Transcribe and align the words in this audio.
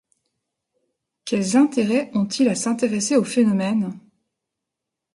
Quels 1.25 1.57
intérêts 1.57 2.09
ont-ils 2.15 2.49
à 2.49 2.55
s’intéresser 2.55 3.15
au 3.17 3.23
phénomène? 3.23 3.99